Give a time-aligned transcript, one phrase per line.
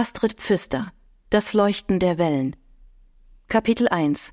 [0.00, 0.92] Astrid Pfister
[1.28, 2.54] Das Leuchten der Wellen
[3.48, 4.32] Kapitel 1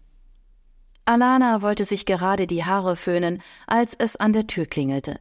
[1.05, 5.19] Alana wollte sich gerade die Haare föhnen, als es an der Tür klingelte.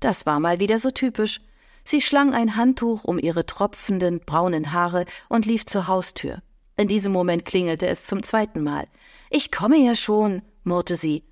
[0.00, 1.42] Das war mal wieder so typisch.
[1.84, 6.40] Sie schlang ein Handtuch um ihre tropfenden braunen Haare und lief zur Haustür.
[6.78, 8.86] In diesem Moment klingelte es zum zweiten Mal.
[9.28, 11.22] Ich komme ja schon, murrte sie.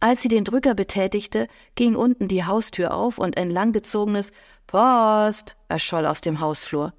[0.00, 4.32] Als sie den Drücker betätigte, ging unten die Haustür auf und ein langgezogenes
[4.66, 6.94] Post erscholl aus dem Hausflur.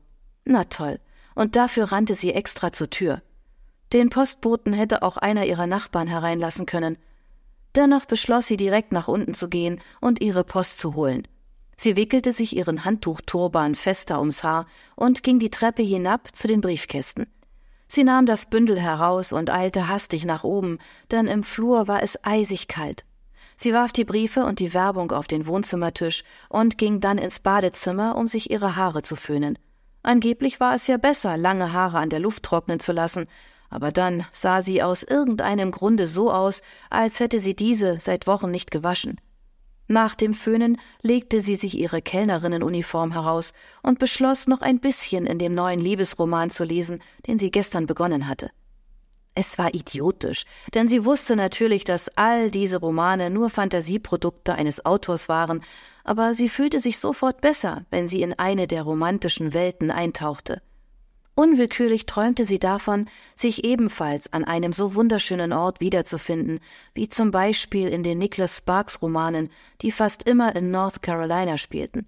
[0.46, 1.00] Na toll.
[1.38, 3.22] Und dafür rannte sie extra zur Tür.
[3.94, 6.98] Den Postboten hätte auch einer ihrer Nachbarn hereinlassen können.
[7.76, 11.28] Dennoch beschloss sie direkt nach unten zu gehen und ihre Post zu holen.
[11.78, 14.66] Sie wickelte sich ihren Handtuchturban fester ums Haar
[14.96, 17.28] und ging die Treppe hinab zu den Briefkästen.
[17.88, 20.80] Sie nahm das Bündel heraus und eilte hastig nach oben,
[21.12, 23.06] denn im Flur war es eisig kalt.
[23.56, 28.16] Sie warf die Briefe und die Werbung auf den Wohnzimmertisch und ging dann ins Badezimmer,
[28.16, 29.60] um sich ihre Haare zu föhnen.
[30.08, 33.28] Angeblich war es ja besser, lange Haare an der Luft trocknen zu lassen,
[33.70, 38.50] aber dann sah sie aus irgendeinem Grunde so aus, als hätte sie diese seit Wochen
[38.50, 39.20] nicht gewaschen.
[39.90, 43.52] Nach dem Föhnen legte sie sich ihre Kellnerinnenuniform heraus
[43.84, 48.30] und beschloss, noch ein bisschen in dem neuen Liebesroman zu lesen, den sie gestern begonnen
[48.30, 48.50] hatte.
[49.40, 55.30] Es war idiotisch, denn sie wusste natürlich, dass all diese Romane nur Fantasieprodukte eines Autors
[55.30, 55.62] waren,
[56.08, 60.62] aber sie fühlte sich sofort besser, wenn sie in eine der romantischen Welten eintauchte.
[61.36, 66.60] Unwillkürlich träumte sie davon, sich ebenfalls an einem so wunderschönen Ort wiederzufinden,
[66.96, 69.52] wie zum Beispiel in den Nicholas Sparks Romanen,
[69.82, 72.08] die fast immer in North Carolina spielten.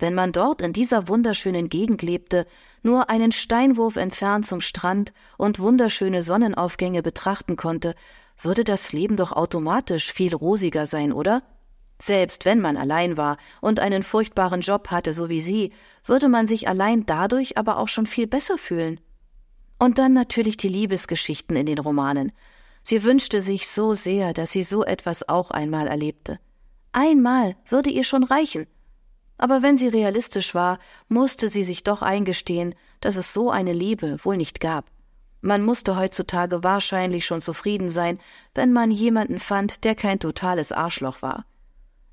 [0.00, 2.46] Wenn man dort in dieser wunderschönen Gegend lebte,
[2.82, 7.94] nur einen Steinwurf entfernt zum Strand und wunderschöne Sonnenaufgänge betrachten konnte,
[8.42, 11.42] würde das Leben doch automatisch viel rosiger sein, oder?
[12.04, 15.72] Selbst wenn man allein war und einen furchtbaren Job hatte, so wie sie,
[16.04, 19.00] würde man sich allein dadurch aber auch schon viel besser fühlen.
[19.78, 22.32] Und dann natürlich die Liebesgeschichten in den Romanen.
[22.82, 26.38] Sie wünschte sich so sehr, dass sie so etwas auch einmal erlebte.
[26.92, 28.66] Einmal würde ihr schon reichen.
[29.38, 34.22] Aber wenn sie realistisch war, musste sie sich doch eingestehen, dass es so eine Liebe
[34.22, 34.90] wohl nicht gab.
[35.40, 38.18] Man musste heutzutage wahrscheinlich schon zufrieden sein,
[38.54, 41.46] wenn man jemanden fand, der kein totales Arschloch war.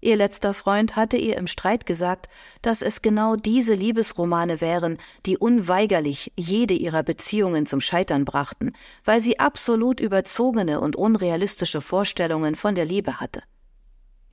[0.04, 2.28] Ihr letzter Freund hatte ihr im Streit gesagt,
[2.64, 4.98] dass es genau diese Liebesromane wären,
[5.28, 8.74] die unweigerlich jede ihrer Beziehungen zum Scheitern brachten,
[9.06, 13.44] weil sie absolut überzogene und unrealistische Vorstellungen von der Liebe hatte.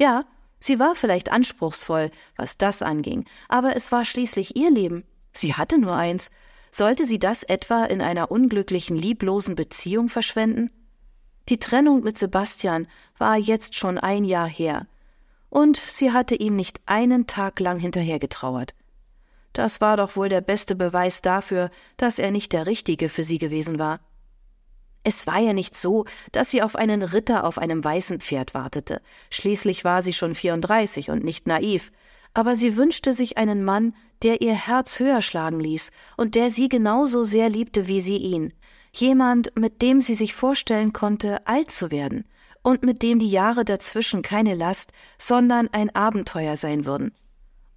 [0.00, 0.24] Ja,
[0.58, 5.04] sie war vielleicht anspruchsvoll, was das anging, aber es war schließlich ihr Leben.
[5.34, 6.30] Sie hatte nur eins.
[6.70, 10.70] Sollte sie das etwa in einer unglücklichen, lieblosen Beziehung verschwenden?
[11.50, 14.86] Die Trennung mit Sebastian war jetzt schon ein Jahr her
[15.50, 18.74] und sie hatte ihm nicht einen Tag lang hinterhergetrauert.
[19.52, 23.38] Das war doch wohl der beste Beweis dafür, dass er nicht der Richtige für sie
[23.38, 24.00] gewesen war.
[25.04, 29.00] Es war ja nicht so, dass sie auf einen Ritter auf einem weißen Pferd wartete.
[29.30, 31.92] Schließlich war sie schon 34 und nicht naiv.
[32.34, 36.68] Aber sie wünschte sich einen Mann, der ihr Herz höher schlagen ließ und der sie
[36.68, 38.52] genauso sehr liebte wie sie ihn.
[38.92, 42.24] Jemand, mit dem sie sich vorstellen konnte, alt zu werden
[42.68, 47.12] und mit dem die Jahre dazwischen keine Last, sondern ein Abenteuer sein würden.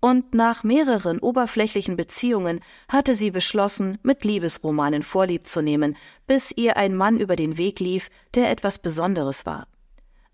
[0.01, 2.59] Und nach mehreren oberflächlichen Beziehungen
[2.89, 5.95] hatte sie beschlossen, mit Liebesromanen Vorlieb zu nehmen,
[6.27, 9.65] bis ihr ein Mann über den Weg lief, der etwas Besonderes war.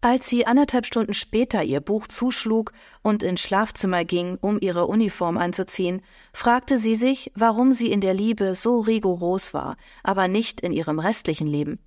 [0.01, 2.71] Als sie anderthalb Stunden später ihr Buch zuschlug
[3.03, 6.01] und ins Schlafzimmer ging, um ihre Uniform anzuziehen,
[6.33, 10.97] fragte sie sich, warum sie in der Liebe so rigoros war, aber nicht in ihrem
[10.97, 11.77] restlichen Leben.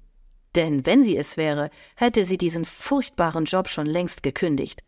[0.56, 4.82] Denn wenn sie es wäre, hätte sie diesen furchtbaren Job schon längst gekündigt.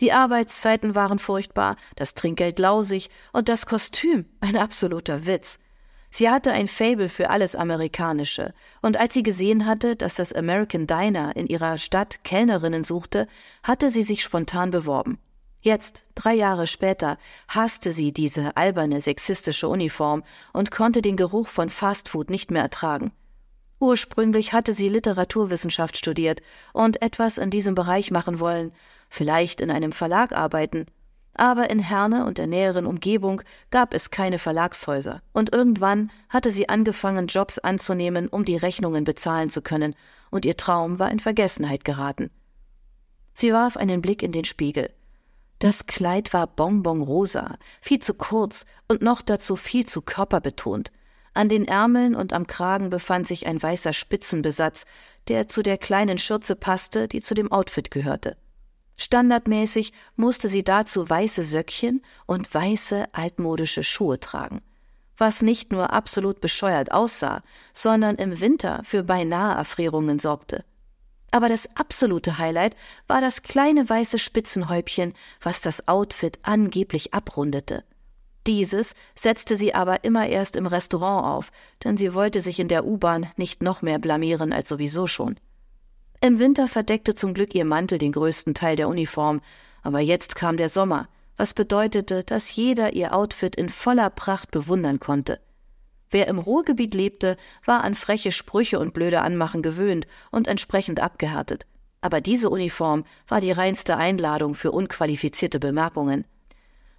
[0.00, 5.60] Die Arbeitszeiten waren furchtbar, das Trinkgeld lausig und das Kostüm ein absoluter Witz.
[6.10, 10.86] Sie hatte ein Fable für alles Amerikanische, und als sie gesehen hatte, dass das American
[10.86, 13.26] Diner in ihrer Stadt Kellnerinnen suchte,
[13.62, 15.18] hatte sie sich spontan beworben.
[15.60, 20.22] Jetzt, drei Jahre später, hasste sie diese alberne sexistische Uniform
[20.52, 23.12] und konnte den Geruch von Fastfood nicht mehr ertragen.
[23.80, 26.40] Ursprünglich hatte sie Literaturwissenschaft studiert
[26.72, 28.72] und etwas in diesem Bereich machen wollen,
[29.08, 30.86] vielleicht in einem Verlag arbeiten.
[31.34, 36.68] Aber in Herne und der näheren Umgebung gab es keine Verlagshäuser, und irgendwann hatte sie
[36.68, 39.96] angefangen, Jobs anzunehmen, um die Rechnungen bezahlen zu können,
[40.30, 42.30] und ihr Traum war in Vergessenheit geraten.
[43.32, 44.90] Sie warf einen Blick in den Spiegel.
[45.58, 50.92] Das Kleid war bonbonrosa, viel zu kurz und noch dazu viel zu körperbetont.
[51.34, 54.86] An den Ärmeln und am Kragen befand sich ein weißer Spitzenbesatz,
[55.28, 58.36] der zu der kleinen Schürze passte, die zu dem Outfit gehörte.
[58.96, 64.62] Standardmäßig musste sie dazu weiße Söckchen und weiße altmodische Schuhe tragen.
[65.16, 67.42] was nicht nur absolut bescheuert aussah,
[67.72, 70.64] sondern im Winter für beinahe Erfrierungen sorgte.
[71.30, 72.76] Aber das absolute Highlight
[73.06, 77.84] war das kleine weiße Spitzenhäubchen, was das Outfit angeblich abrundete.
[78.46, 81.50] Dieses setzte sie aber immer erst im Restaurant auf,
[81.82, 85.40] denn sie wollte sich in der U-Bahn nicht noch mehr blamieren als sowieso schon.
[86.20, 89.40] Im Winter verdeckte zum Glück ihr Mantel den größten Teil der Uniform,
[89.82, 95.00] aber jetzt kam der Sommer, was bedeutete, dass jeder ihr Outfit in voller Pracht bewundern
[95.00, 95.40] konnte.
[96.10, 101.66] Wer im Ruhrgebiet lebte, war an freche Sprüche und blöde Anmachen gewöhnt und entsprechend abgehärtet.
[102.00, 106.24] Aber diese Uniform war die reinste Einladung für unqualifizierte Bemerkungen.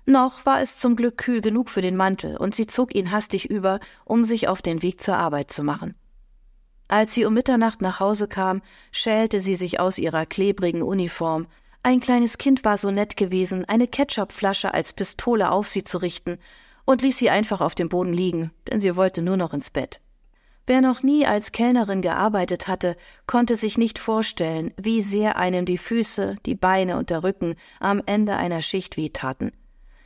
[0.06, 3.50] Noch war es zum Glück kühl genug für den Mantel, und sie zog ihn hastig
[3.50, 5.96] über, um sich auf den Weg zur Arbeit zu machen.
[6.88, 8.62] Als sie um Mitternacht nach Hause kam,
[8.92, 11.48] schälte sie sich aus ihrer klebrigen Uniform.
[11.82, 16.38] Ein kleines Kind war so nett gewesen, eine Ketchupflasche als Pistole auf sie zu richten,
[16.86, 20.02] und ließ sie einfach auf dem Boden liegen, denn sie wollte nur noch ins Bett.
[20.68, 25.78] Wer noch nie als Kellnerin gearbeitet hatte, konnte sich nicht vorstellen, wie sehr einem die
[25.78, 29.52] Füße, die Beine und der Rücken am Ende einer Schicht wehtaten.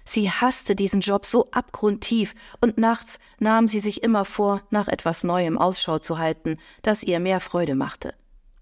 [0.10, 5.24] Sie hasste diesen Job so abgrundtief, und nachts nahm sie sich immer vor, nach etwas
[5.24, 8.16] Neuem Ausschau zu halten, das ihr mehr Freude machte.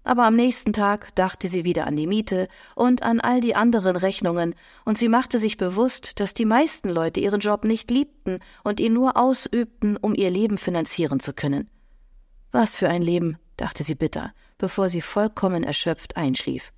[0.04, 3.96] Aber am nächsten Tag dachte sie wieder an die Miete und an all die anderen
[3.96, 4.54] Rechnungen,
[4.84, 8.92] und sie machte sich bewusst, dass die meisten Leute ihren Job nicht liebten und ihn
[8.92, 11.70] nur ausübten, um ihr Leben finanzieren zu können.
[12.52, 16.72] Was für ein Leben, dachte sie bitter, bevor sie vollkommen erschöpft einschlief.